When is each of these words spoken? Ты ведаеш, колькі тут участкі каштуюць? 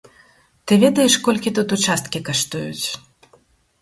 Ты 0.69 0.73
ведаеш, 0.83 1.13
колькі 1.29 1.53
тут 1.59 1.75
участкі 1.77 2.25
каштуюць? 2.31 2.87